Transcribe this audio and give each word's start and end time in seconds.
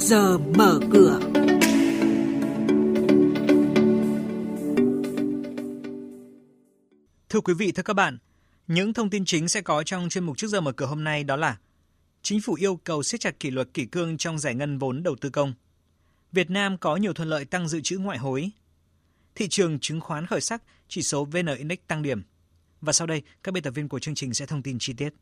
giờ 0.00 0.38
mở 0.38 0.80
cửa. 0.92 1.20
Thưa 7.28 7.40
quý 7.40 7.54
vị, 7.54 7.72
thưa 7.72 7.82
các 7.82 7.94
bạn, 7.94 8.18
những 8.66 8.94
thông 8.94 9.10
tin 9.10 9.24
chính 9.24 9.48
sẽ 9.48 9.60
có 9.60 9.82
trong 9.82 10.08
chuyên 10.08 10.24
mục 10.24 10.36
trước 10.36 10.48
giờ 10.48 10.60
mở 10.60 10.72
cửa 10.72 10.86
hôm 10.86 11.04
nay 11.04 11.24
đó 11.24 11.36
là 11.36 11.56
Chính 12.22 12.40
phủ 12.40 12.54
yêu 12.54 12.76
cầu 12.76 13.02
siết 13.02 13.20
chặt 13.20 13.40
kỷ 13.40 13.50
luật 13.50 13.74
kỷ 13.74 13.86
cương 13.86 14.16
trong 14.16 14.38
giải 14.38 14.54
ngân 14.54 14.78
vốn 14.78 15.02
đầu 15.02 15.16
tư 15.20 15.30
công. 15.30 15.54
Việt 16.32 16.50
Nam 16.50 16.78
có 16.78 16.96
nhiều 16.96 17.12
thuận 17.12 17.28
lợi 17.28 17.44
tăng 17.44 17.68
dự 17.68 17.80
trữ 17.80 17.98
ngoại 17.98 18.18
hối. 18.18 18.50
Thị 19.34 19.48
trường 19.48 19.78
chứng 19.78 20.00
khoán 20.00 20.26
khởi 20.26 20.40
sắc, 20.40 20.62
chỉ 20.88 21.02
số 21.02 21.24
VN 21.24 21.46
Index 21.58 21.78
tăng 21.86 22.02
điểm. 22.02 22.22
Và 22.80 22.92
sau 22.92 23.06
đây, 23.06 23.22
các 23.42 23.52
biên 23.52 23.62
tập 23.62 23.70
viên 23.70 23.88
của 23.88 23.98
chương 23.98 24.14
trình 24.14 24.34
sẽ 24.34 24.46
thông 24.46 24.62
tin 24.62 24.76
chi 24.80 24.92
tiết. 24.92 25.14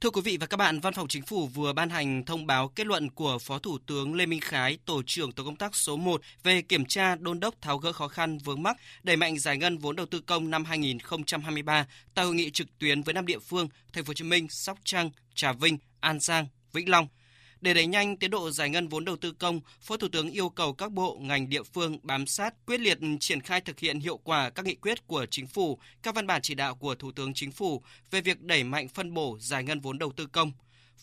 Thưa 0.00 0.10
quý 0.10 0.20
vị 0.24 0.36
và 0.40 0.46
các 0.46 0.56
bạn, 0.56 0.80
Văn 0.80 0.94
phòng 0.94 1.08
Chính 1.08 1.22
phủ 1.22 1.46
vừa 1.46 1.72
ban 1.72 1.90
hành 1.90 2.24
thông 2.24 2.46
báo 2.46 2.68
kết 2.68 2.86
luận 2.86 3.10
của 3.10 3.38
Phó 3.38 3.58
Thủ 3.58 3.78
tướng 3.86 4.14
Lê 4.14 4.26
Minh 4.26 4.40
Khái, 4.40 4.78
Tổ 4.86 5.02
trưởng 5.06 5.32
Tổ 5.32 5.44
công 5.44 5.56
tác 5.56 5.74
số 5.74 5.96
1 5.96 6.20
về 6.42 6.62
kiểm 6.62 6.84
tra 6.84 7.16
đôn 7.16 7.40
đốc 7.40 7.54
tháo 7.60 7.78
gỡ 7.78 7.92
khó 7.92 8.08
khăn 8.08 8.38
vướng 8.38 8.62
mắc, 8.62 8.76
đẩy 9.02 9.16
mạnh 9.16 9.38
giải 9.38 9.58
ngân 9.58 9.78
vốn 9.78 9.96
đầu 9.96 10.06
tư 10.06 10.20
công 10.20 10.50
năm 10.50 10.64
2023 10.64 11.86
tại 12.14 12.24
hội 12.24 12.34
nghị 12.34 12.50
trực 12.50 12.78
tuyến 12.78 13.02
với 13.02 13.14
năm 13.14 13.26
địa 13.26 13.38
phương: 13.38 13.68
Thành 13.92 14.04
phố 14.04 14.10
Hồ 14.10 14.14
Chí 14.14 14.24
Minh, 14.24 14.48
Sóc 14.48 14.78
Trăng, 14.84 15.10
Trà 15.34 15.52
Vinh, 15.52 15.78
An 16.00 16.20
Giang, 16.20 16.46
Vĩnh 16.72 16.88
Long– 16.88 17.08
để 17.60 17.74
đẩy 17.74 17.86
nhanh 17.86 18.16
tiến 18.16 18.30
độ 18.30 18.50
giải 18.50 18.70
ngân 18.70 18.88
vốn 18.88 19.04
đầu 19.04 19.16
tư 19.16 19.32
công, 19.32 19.60
Phó 19.80 19.96
Thủ 19.96 20.08
tướng 20.12 20.30
yêu 20.30 20.48
cầu 20.48 20.72
các 20.72 20.92
bộ, 20.92 21.18
ngành 21.20 21.48
địa 21.48 21.62
phương 21.62 21.98
bám 22.02 22.26
sát, 22.26 22.54
quyết 22.66 22.80
liệt 22.80 22.98
triển 23.20 23.40
khai 23.40 23.60
thực 23.60 23.78
hiện 23.78 24.00
hiệu 24.00 24.16
quả 24.16 24.50
các 24.50 24.64
nghị 24.64 24.74
quyết 24.74 25.06
của 25.06 25.26
Chính 25.30 25.46
phủ, 25.46 25.78
các 26.02 26.14
văn 26.14 26.26
bản 26.26 26.42
chỉ 26.42 26.54
đạo 26.54 26.74
của 26.74 26.94
Thủ 26.94 27.12
tướng 27.12 27.34
Chính 27.34 27.52
phủ 27.52 27.82
về 28.10 28.20
việc 28.20 28.40
đẩy 28.40 28.64
mạnh 28.64 28.88
phân 28.88 29.14
bổ 29.14 29.38
giải 29.40 29.64
ngân 29.64 29.80
vốn 29.80 29.98
đầu 29.98 30.12
tư 30.12 30.26
công, 30.26 30.52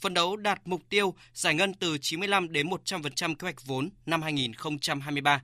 phấn 0.02 0.14
đấu 0.14 0.36
đạt 0.36 0.62
mục 0.66 0.82
tiêu 0.90 1.14
giải 1.34 1.56
ngân 1.56 1.74
từ 1.74 1.98
95 1.98 2.52
đến 2.52 2.68
100% 2.68 3.36
kế 3.36 3.46
hoạch 3.46 3.66
vốn 3.66 3.90
năm 4.06 4.22
2023. 4.22 5.42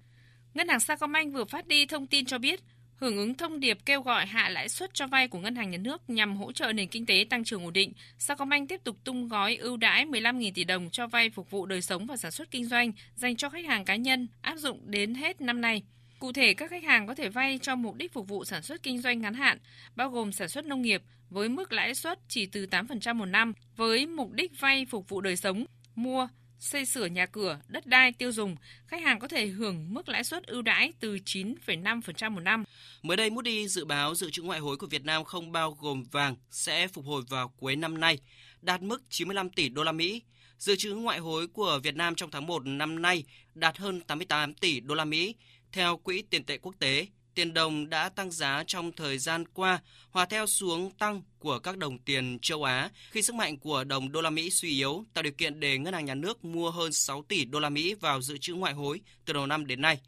Ngân 0.53 0.67
hàng 0.67 0.79
Sacombank 0.79 1.33
vừa 1.33 1.45
phát 1.45 1.67
đi 1.67 1.85
thông 1.85 2.07
tin 2.07 2.25
cho 2.25 2.37
biết, 2.37 2.59
hưởng 3.03 3.17
ứng 3.17 3.33
thông 3.33 3.59
điệp 3.59 3.77
kêu 3.85 4.01
gọi 4.01 4.25
hạ 4.25 4.49
lãi 4.49 4.69
suất 4.69 4.93
cho 4.93 5.07
vay 5.07 5.27
của 5.27 5.39
Ngân 5.39 5.55
hàng 5.55 5.71
Nhà 5.71 5.77
nước 5.77 6.09
nhằm 6.09 6.35
hỗ 6.35 6.51
trợ 6.51 6.73
nền 6.73 6.87
kinh 6.87 7.05
tế 7.05 7.25
tăng 7.29 7.43
trưởng 7.43 7.63
ổn 7.63 7.73
định, 7.73 7.93
Sacombank 8.17 8.69
tiếp 8.69 8.81
tục 8.83 8.97
tung 9.03 9.27
gói 9.27 9.55
ưu 9.55 9.77
đãi 9.77 10.05
15.000 10.05 10.51
tỷ 10.55 10.63
đồng 10.63 10.89
cho 10.89 11.07
vay 11.07 11.29
phục 11.29 11.51
vụ 11.51 11.65
đời 11.65 11.81
sống 11.81 12.05
và 12.05 12.17
sản 12.17 12.31
xuất 12.31 12.51
kinh 12.51 12.65
doanh 12.65 12.91
dành 13.15 13.35
cho 13.35 13.49
khách 13.49 13.65
hàng 13.65 13.85
cá 13.85 13.95
nhân 13.95 14.27
áp 14.41 14.55
dụng 14.55 14.81
đến 14.85 15.15
hết 15.15 15.41
năm 15.41 15.61
nay. 15.61 15.83
Cụ 16.19 16.31
thể, 16.31 16.53
các 16.53 16.69
khách 16.69 16.83
hàng 16.83 17.07
có 17.07 17.15
thể 17.15 17.29
vay 17.29 17.59
cho 17.61 17.75
mục 17.75 17.95
đích 17.95 18.13
phục 18.13 18.27
vụ 18.27 18.45
sản 18.45 18.61
xuất 18.61 18.83
kinh 18.83 19.01
doanh 19.01 19.21
ngắn 19.21 19.33
hạn, 19.33 19.57
bao 19.95 20.09
gồm 20.09 20.31
sản 20.31 20.49
xuất 20.49 20.65
nông 20.65 20.81
nghiệp, 20.81 21.03
với 21.29 21.49
mức 21.49 21.71
lãi 21.71 21.95
suất 21.95 22.19
chỉ 22.27 22.45
từ 22.45 22.65
8% 22.65 23.15
một 23.15 23.25
năm, 23.25 23.53
với 23.75 24.05
mục 24.05 24.31
đích 24.31 24.59
vay 24.59 24.85
phục 24.85 25.09
vụ 25.09 25.21
đời 25.21 25.35
sống, 25.35 25.65
mua, 25.95 26.27
xây 26.63 26.85
sửa 26.85 27.05
nhà 27.05 27.25
cửa, 27.25 27.59
đất 27.67 27.85
đai 27.85 28.11
tiêu 28.11 28.31
dùng, 28.31 28.55
khách 28.87 29.01
hàng 29.01 29.19
có 29.19 29.27
thể 29.27 29.47
hưởng 29.47 29.93
mức 29.93 30.09
lãi 30.09 30.23
suất 30.23 30.47
ưu 30.47 30.61
đãi 30.61 30.91
từ 30.99 31.15
9,5% 31.15 32.31
một 32.31 32.39
năm. 32.39 32.63
Mới 33.01 33.17
đây 33.17 33.29
Moody 33.29 33.67
dự 33.67 33.85
báo 33.85 34.15
dự 34.15 34.29
trữ 34.31 34.41
ngoại 34.41 34.59
hối 34.59 34.77
của 34.77 34.87
Việt 34.87 35.05
Nam 35.05 35.23
không 35.23 35.51
bao 35.51 35.77
gồm 35.79 36.03
vàng 36.11 36.35
sẽ 36.51 36.87
phục 36.87 37.05
hồi 37.05 37.21
vào 37.29 37.47
cuối 37.47 37.75
năm 37.75 37.99
nay, 37.99 38.17
đạt 38.61 38.81
mức 38.81 39.03
95 39.09 39.49
tỷ 39.49 39.69
đô 39.69 39.83
la 39.83 39.91
Mỹ. 39.91 40.21
Dự 40.57 40.75
trữ 40.75 40.93
ngoại 40.93 41.19
hối 41.19 41.47
của 41.47 41.79
Việt 41.83 41.95
Nam 41.95 42.15
trong 42.15 42.31
tháng 42.31 42.47
1 42.47 42.65
năm 42.65 43.01
nay 43.01 43.23
đạt 43.53 43.77
hơn 43.77 44.01
88 44.01 44.53
tỷ 44.53 44.79
đô 44.79 44.95
la 44.95 45.05
Mỹ 45.05 45.35
theo 45.71 45.97
Quỹ 45.97 46.23
tiền 46.29 46.43
tệ 46.43 46.57
quốc 46.57 46.75
tế 46.79 47.07
tiền 47.35 47.53
đồng 47.53 47.89
đã 47.89 48.09
tăng 48.09 48.31
giá 48.31 48.63
trong 48.67 48.91
thời 48.91 49.17
gian 49.17 49.45
qua, 49.47 49.79
hòa 50.09 50.25
theo 50.25 50.47
xuống 50.47 50.91
tăng 50.91 51.21
của 51.39 51.59
các 51.59 51.77
đồng 51.77 51.99
tiền 51.99 52.39
châu 52.41 52.63
Á 52.63 52.89
khi 53.11 53.21
sức 53.21 53.35
mạnh 53.35 53.57
của 53.59 53.83
đồng 53.83 54.11
đô 54.11 54.21
la 54.21 54.29
Mỹ 54.29 54.49
suy 54.49 54.69
yếu, 54.69 55.05
tạo 55.13 55.23
điều 55.23 55.33
kiện 55.33 55.59
để 55.59 55.77
ngân 55.77 55.93
hàng 55.93 56.05
nhà 56.05 56.15
nước 56.15 56.45
mua 56.45 56.71
hơn 56.71 56.93
6 56.93 57.23
tỷ 57.27 57.45
đô 57.45 57.59
la 57.59 57.69
Mỹ 57.69 57.93
vào 57.93 58.21
dự 58.21 58.37
trữ 58.37 58.53
ngoại 58.53 58.73
hối 58.73 59.01
từ 59.25 59.33
đầu 59.33 59.45
năm 59.45 59.67
đến 59.67 59.81
nay. 59.81 59.99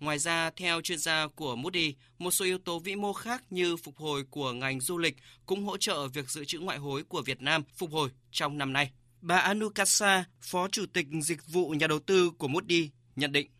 Ngoài 0.00 0.18
ra, 0.18 0.50
theo 0.50 0.80
chuyên 0.80 0.98
gia 0.98 1.26
của 1.26 1.56
Moody, 1.56 1.94
một 2.18 2.30
số 2.30 2.44
yếu 2.44 2.58
tố 2.58 2.78
vĩ 2.78 2.96
mô 2.96 3.12
khác 3.12 3.42
như 3.50 3.76
phục 3.76 3.96
hồi 3.96 4.24
của 4.30 4.52
ngành 4.52 4.80
du 4.80 4.98
lịch 4.98 5.16
cũng 5.46 5.64
hỗ 5.64 5.76
trợ 5.76 6.08
việc 6.08 6.30
dự 6.30 6.44
trữ 6.44 6.58
ngoại 6.58 6.78
hối 6.78 7.02
của 7.04 7.22
Việt 7.22 7.42
Nam 7.42 7.62
phục 7.76 7.92
hồi 7.92 8.10
trong 8.30 8.58
năm 8.58 8.72
nay. 8.72 8.90
Bà 9.20 9.36
Anukasa, 9.36 10.24
Phó 10.40 10.68
Chủ 10.68 10.86
tịch 10.92 11.06
Dịch 11.22 11.46
vụ 11.46 11.70
Nhà 11.70 11.86
đầu 11.86 11.98
tư 11.98 12.30
của 12.38 12.48
Moody, 12.48 12.90
nhận 13.16 13.32
định. 13.32 13.50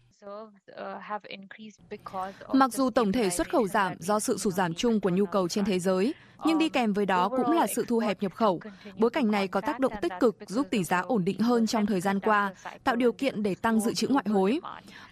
Mặc 2.52 2.72
dù 2.72 2.90
tổng 2.90 3.12
thể 3.12 3.30
xuất 3.30 3.50
khẩu 3.50 3.68
giảm 3.68 3.92
do 3.98 4.20
sự 4.20 4.38
sụt 4.38 4.54
giảm 4.54 4.74
chung 4.74 5.00
của 5.00 5.10
nhu 5.10 5.26
cầu 5.26 5.48
trên 5.48 5.64
thế 5.64 5.78
giới, 5.78 6.14
nhưng 6.44 6.58
đi 6.58 6.68
kèm 6.68 6.92
với 6.92 7.06
đó 7.06 7.28
cũng 7.28 7.52
là 7.52 7.66
sự 7.66 7.84
thu 7.88 7.98
hẹp 7.98 8.22
nhập 8.22 8.34
khẩu. 8.34 8.60
Bối 8.98 9.10
cảnh 9.10 9.30
này 9.30 9.48
có 9.48 9.60
tác 9.60 9.80
động 9.80 9.92
tích 10.02 10.12
cực 10.20 10.36
giúp 10.46 10.66
tỷ 10.70 10.84
giá 10.84 11.00
ổn 11.00 11.24
định 11.24 11.38
hơn 11.38 11.66
trong 11.66 11.86
thời 11.86 12.00
gian 12.00 12.20
qua, 12.20 12.54
tạo 12.84 12.96
điều 12.96 13.12
kiện 13.12 13.42
để 13.42 13.54
tăng 13.54 13.80
dự 13.80 13.94
trữ 13.94 14.08
ngoại 14.08 14.24
hối. 14.28 14.60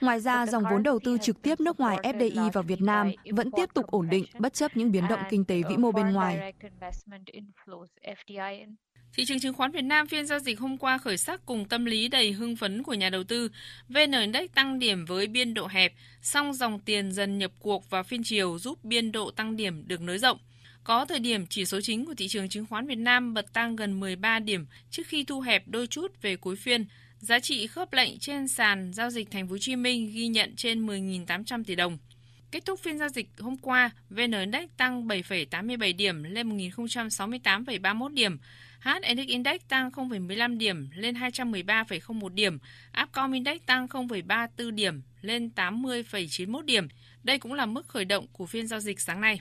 Ngoài 0.01 0.21
ra, 0.21 0.47
dòng 0.47 0.65
vốn 0.71 0.83
đầu 0.83 0.99
tư 1.05 1.19
trực 1.19 1.43
tiếp 1.43 1.61
nước 1.61 1.81
ngoài 1.81 1.99
FDI 2.03 2.51
vào 2.51 2.63
Việt 2.63 2.83
Nam 2.83 3.11
vẫn 3.33 3.51
tiếp 3.51 3.69
tục 3.75 3.87
ổn 3.87 4.09
định 4.09 4.25
bất 4.39 4.55
chấp 4.55 4.77
những 4.77 4.93
biến 4.93 5.09
động 5.09 5.21
kinh 5.31 5.45
tế 5.45 5.63
vĩ 5.69 5.77
mô 5.77 5.93
bên 5.93 6.13
ngoài. 6.13 6.53
Thị 9.13 9.25
trường 9.25 9.41
chứng 9.41 9.55
khoán 9.55 9.73
Việt 9.73 9.85
Nam 9.85 10.07
phiên 10.07 10.27
giao 10.27 10.39
dịch 10.39 10.59
hôm 10.59 10.79
qua 10.79 10.99
khởi 10.99 11.17
sắc 11.17 11.47
cùng 11.47 11.69
tâm 11.69 11.85
lý 11.85 12.09
đầy 12.09 12.33
hưng 12.33 12.57
phấn 12.57 12.83
của 12.83 12.95
nhà 12.95 13.11
đầu 13.11 13.25
tư. 13.25 13.49
VN 13.89 14.13
Index 14.13 14.51
tăng 14.55 14.79
điểm 14.79 15.05
với 15.05 15.27
biên 15.27 15.55
độ 15.55 15.67
hẹp, 15.67 15.95
song 16.23 16.55
dòng 16.55 16.79
tiền 16.79 17.13
dần 17.13 17.39
nhập 17.39 17.53
cuộc 17.59 17.91
vào 17.91 18.03
phiên 18.03 18.23
chiều 18.25 18.59
giúp 18.59 18.85
biên 18.85 19.13
độ 19.13 19.31
tăng 19.31 19.57
điểm 19.57 19.89
được 19.89 20.01
nới 20.01 20.19
rộng. 20.19 20.39
Có 20.85 21.05
thời 21.05 21.19
điểm 21.19 21.47
chỉ 21.47 21.65
số 21.65 21.81
chính 21.81 22.07
của 22.07 22.15
thị 22.15 22.29
trường 22.29 22.49
chứng 22.49 22.67
khoán 22.67 22.87
Việt 22.87 22.99
Nam 22.99 23.35
bật 23.35 23.53
tăng 23.53 23.77
gần 23.77 24.01
13 24.01 24.39
điểm 24.39 24.67
trước 24.91 25.07
khi 25.07 25.25
thu 25.25 25.41
hẹp 25.41 25.69
đôi 25.69 25.87
chút 25.87 26.23
về 26.23 26.37
cuối 26.37 26.57
phiên. 26.57 26.87
Giá 27.19 27.39
trị 27.39 27.67
khớp 27.67 27.93
lệnh 27.93 28.19
trên 28.19 28.49
sàn 28.49 28.93
giao 28.93 29.11
dịch 29.11 29.31
Thành 29.31 29.47
phố 29.49 29.53
Hồ 29.53 29.59
Chí 29.59 29.77
Minh 29.77 30.13
ghi 30.15 30.29
nhận 30.29 30.57
trên 30.57 30.87
10.800 30.87 31.65
tỷ 31.65 31.75
đồng. 31.75 31.99
Kết 32.51 32.65
thúc 32.65 32.81
phiên 32.81 32.99
giao 32.99 33.09
dịch 33.09 33.29
hôm 33.39 33.57
qua, 33.57 33.91
VN 34.11 34.33
Index 34.33 34.69
tăng 34.77 35.09
7,87 35.09 35.97
điểm 35.97 36.23
lên 36.23 36.59
1068,31 36.59 38.15
điểm. 38.15 38.39
HNX 38.81 39.27
Index 39.27 39.61
tăng 39.69 39.91
0,15 39.91 40.59
điểm 40.59 40.89
lên 40.95 41.15
213,01 41.15 42.29
điểm, 42.29 42.59
Upcom 43.03 43.33
Index 43.33 43.59
tăng 43.67 43.87
0,34 43.87 44.71
điểm 44.71 45.03
lên 45.21 45.51
80,91 45.57 46.63
điểm. 46.63 46.89
Đây 47.23 47.39
cũng 47.39 47.53
là 47.53 47.67
mức 47.67 47.89
khởi 47.89 48.05
động 48.05 48.27
của 48.33 48.47
phiên 48.47 48.67
giao 48.67 48.81
dịch 48.81 49.01
sáng 49.01 49.21
nay. 49.21 49.41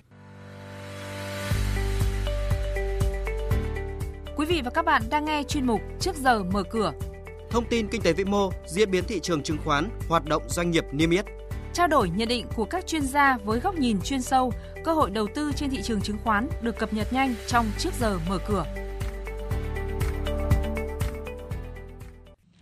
Quý 4.35 4.45
vị 4.45 4.61
và 4.65 4.71
các 4.71 4.85
bạn 4.85 5.03
đang 5.09 5.25
nghe 5.25 5.43
chuyên 5.43 5.65
mục 5.65 5.81
Trước 5.99 6.15
giờ 6.15 6.43
mở 6.43 6.63
cửa. 6.71 6.91
Thông 7.49 7.65
tin 7.69 7.87
kinh 7.87 8.01
tế 8.01 8.13
vĩ 8.13 8.23
mô, 8.23 8.51
diễn 8.67 8.91
biến 8.91 9.03
thị 9.07 9.19
trường 9.19 9.43
chứng 9.43 9.57
khoán, 9.57 9.89
hoạt 10.09 10.25
động 10.25 10.43
doanh 10.47 10.71
nghiệp 10.71 10.83
niêm 10.91 11.09
yết. 11.09 11.25
Trao 11.73 11.87
đổi 11.87 12.09
nhận 12.09 12.27
định 12.27 12.45
của 12.55 12.65
các 12.65 12.87
chuyên 12.87 13.01
gia 13.01 13.37
với 13.37 13.59
góc 13.59 13.75
nhìn 13.75 14.01
chuyên 14.01 14.21
sâu, 14.21 14.53
cơ 14.83 14.93
hội 14.93 15.09
đầu 15.09 15.27
tư 15.35 15.51
trên 15.55 15.69
thị 15.69 15.81
trường 15.83 16.01
chứng 16.01 16.17
khoán 16.23 16.47
được 16.61 16.77
cập 16.79 16.93
nhật 16.93 17.13
nhanh 17.13 17.35
trong 17.47 17.65
Trước 17.77 17.89
giờ 17.99 18.19
mở 18.29 18.37
cửa. 18.47 18.65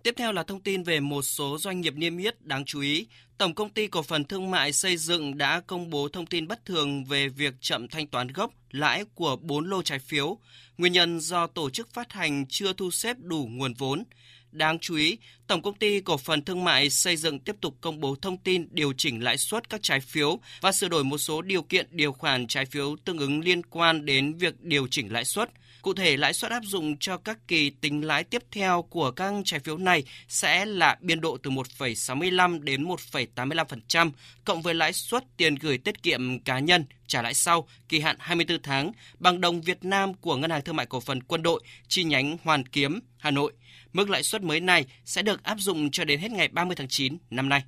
Tiếp 0.04 0.14
theo 0.16 0.32
là 0.32 0.42
thông 0.42 0.60
tin 0.60 0.82
về 0.82 1.00
một 1.00 1.22
số 1.22 1.58
doanh 1.58 1.80
nghiệp 1.80 1.94
niêm 1.96 2.16
yết 2.16 2.46
đáng 2.46 2.64
chú 2.64 2.80
ý. 2.80 3.06
Tổng 3.38 3.54
công 3.54 3.70
ty 3.70 3.86
cổ 3.86 4.02
phần 4.02 4.24
thương 4.24 4.50
mại 4.50 4.72
xây 4.72 4.96
dựng 4.96 5.38
đã 5.38 5.60
công 5.60 5.90
bố 5.90 6.08
thông 6.08 6.26
tin 6.26 6.48
bất 6.48 6.64
thường 6.64 7.04
về 7.04 7.28
việc 7.28 7.54
chậm 7.60 7.88
thanh 7.88 8.06
toán 8.06 8.28
gốc 8.28 8.52
lãi 8.70 9.04
của 9.14 9.36
4 9.36 9.70
lô 9.70 9.82
trái 9.82 9.98
phiếu. 9.98 10.38
Nguyên 10.78 10.92
nhân 10.92 11.20
do 11.20 11.46
tổ 11.46 11.70
chức 11.70 11.94
phát 11.94 12.12
hành 12.12 12.46
chưa 12.48 12.72
thu 12.72 12.90
xếp 12.90 13.16
đủ 13.20 13.48
nguồn 13.50 13.74
vốn. 13.74 14.04
Đáng 14.52 14.78
chú 14.78 14.96
ý, 14.96 15.18
Tổng 15.46 15.62
công 15.62 15.78
ty 15.78 16.00
cổ 16.00 16.16
phần 16.16 16.44
thương 16.44 16.64
mại 16.64 16.90
xây 16.90 17.16
dựng 17.16 17.38
tiếp 17.38 17.56
tục 17.60 17.76
công 17.80 18.00
bố 18.00 18.16
thông 18.22 18.38
tin 18.38 18.68
điều 18.70 18.92
chỉnh 18.96 19.24
lãi 19.24 19.38
suất 19.38 19.70
các 19.70 19.82
trái 19.82 20.00
phiếu 20.00 20.38
và 20.60 20.72
sửa 20.72 20.88
đổi 20.88 21.04
một 21.04 21.18
số 21.18 21.42
điều 21.42 21.62
kiện 21.62 21.86
điều 21.90 22.12
khoản 22.12 22.46
trái 22.46 22.66
phiếu 22.66 22.96
tương 23.04 23.18
ứng 23.18 23.40
liên 23.40 23.62
quan 23.62 24.04
đến 24.04 24.34
việc 24.34 24.60
điều 24.60 24.86
chỉnh 24.90 25.12
lãi 25.12 25.24
suất– 25.24 25.50
Cụ 25.84 25.94
thể, 25.94 26.16
lãi 26.16 26.32
suất 26.32 26.50
áp 26.50 26.64
dụng 26.64 26.96
cho 26.98 27.16
các 27.16 27.38
kỳ 27.48 27.70
tính 27.70 28.06
lãi 28.06 28.24
tiếp 28.24 28.42
theo 28.50 28.82
của 28.82 29.10
các 29.10 29.32
trái 29.44 29.60
phiếu 29.60 29.78
này 29.78 30.04
sẽ 30.28 30.64
là 30.64 30.96
biên 31.00 31.20
độ 31.20 31.36
từ 31.42 31.50
1,65 31.50 32.62
đến 32.62 32.84
1,85%, 32.84 34.10
cộng 34.44 34.62
với 34.62 34.74
lãi 34.74 34.92
suất 34.92 35.24
tiền 35.36 35.54
gửi 35.54 35.78
tiết 35.78 36.02
kiệm 36.02 36.38
cá 36.40 36.58
nhân 36.58 36.84
trả 37.06 37.22
lãi 37.22 37.34
sau 37.34 37.68
kỳ 37.88 38.00
hạn 38.00 38.16
24 38.18 38.62
tháng 38.62 38.92
bằng 39.18 39.40
đồng 39.40 39.60
Việt 39.60 39.84
Nam 39.84 40.14
của 40.14 40.36
Ngân 40.36 40.50
hàng 40.50 40.62
Thương 40.62 40.76
mại 40.76 40.86
Cổ 40.86 41.00
phần 41.00 41.22
Quân 41.22 41.42
đội 41.42 41.62
chi 41.88 42.04
nhánh 42.04 42.36
Hoàn 42.42 42.66
Kiếm, 42.66 43.00
Hà 43.18 43.30
Nội. 43.30 43.52
Mức 43.92 44.10
lãi 44.10 44.22
suất 44.22 44.42
mới 44.42 44.60
này 44.60 44.84
sẽ 45.04 45.22
được 45.22 45.42
áp 45.42 45.58
dụng 45.58 45.90
cho 45.90 46.04
đến 46.04 46.20
hết 46.20 46.30
ngày 46.30 46.48
30 46.48 46.76
tháng 46.76 46.88
9 46.88 47.16
năm 47.30 47.48
nay. 47.48 47.62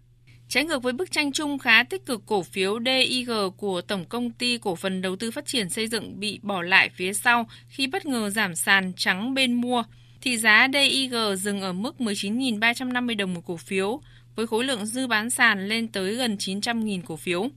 Trái 0.49 0.65
ngược 0.65 0.83
với 0.83 0.93
bức 0.93 1.11
tranh 1.11 1.33
chung 1.33 1.59
khá 1.59 1.83
tích 1.83 2.07
cực 2.07 2.23
cổ 2.27 2.43
phiếu 2.43 2.79
DIG 2.85 3.31
của 3.57 3.81
Tổng 3.81 4.05
công 4.05 4.31
ty 4.31 4.59
Cổ 4.59 4.75
phần 4.75 5.03
Đầu 5.03 5.17
tư 5.17 5.31
Phát 5.31 5.47
triển 5.47 5.71
Xây 5.71 5.89
dựng 5.89 6.21
bị 6.21 6.39
bỏ 6.43 6.63
lại 6.63 6.91
phía 6.95 7.13
sau 7.13 7.49
khi 7.69 7.87
bất 7.87 8.07
ngờ 8.07 8.31
giảm 8.31 8.55
sàn 8.55 8.93
trắng 8.97 9.35
bên 9.35 9.55
mua, 9.55 9.85
thì 10.21 10.39
giá 10.39 10.69
DIG 10.73 11.15
dừng 11.37 11.61
ở 11.61 11.73
mức 11.73 11.95
19.350 11.99 13.17
đồng 13.17 13.35
một 13.35 13.41
cổ 13.47 13.57
phiếu, 13.57 14.01
với 14.37 14.47
khối 14.47 14.65
lượng 14.65 14.87
dư 14.87 15.07
bán 15.07 15.31
sàn 15.31 15.69
lên 15.69 15.89
tới 15.89 16.15
gần 16.15 16.37
900.000 16.37 17.01
cổ 17.07 17.17
phiếu. 17.17 17.49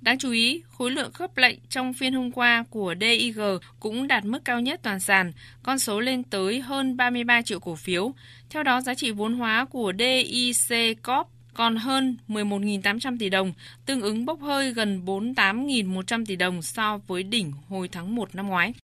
Đáng 0.00 0.18
chú 0.18 0.30
ý, 0.30 0.62
khối 0.68 0.90
lượng 0.90 1.12
khớp 1.12 1.36
lệnh 1.36 1.58
trong 1.68 1.92
phiên 1.92 2.12
hôm 2.12 2.32
qua 2.32 2.64
của 2.70 2.94
DIG 3.00 3.40
cũng 3.80 4.06
đạt 4.06 4.24
mức 4.24 4.44
cao 4.44 4.60
nhất 4.60 4.80
toàn 4.82 5.00
sàn, 5.00 5.32
con 5.62 5.78
số 5.78 6.00
lên 6.00 6.22
tới 6.22 6.60
hơn 6.60 6.96
33 6.96 7.42
triệu 7.42 7.60
cổ 7.60 7.74
phiếu. 7.74 8.12
Theo 8.50 8.62
đó, 8.62 8.80
giá 8.80 8.94
trị 8.94 9.10
vốn 9.10 9.34
hóa 9.34 9.64
của 9.64 9.92
DIC 9.98 11.02
Corp 11.02 11.26
còn 11.54 11.76
hơn 11.76 12.16
11.800 12.28 13.16
tỷ 13.18 13.28
đồng, 13.28 13.52
tương 13.86 14.00
ứng 14.00 14.26
bốc 14.26 14.40
hơi 14.40 14.72
gần 14.72 15.02
48.100 15.06 16.24
tỷ 16.26 16.36
đồng 16.36 16.62
so 16.62 16.98
với 17.06 17.22
đỉnh 17.22 17.52
hồi 17.68 17.88
tháng 17.88 18.14
1 18.14 18.34
năm 18.34 18.46
ngoái. 18.46 18.74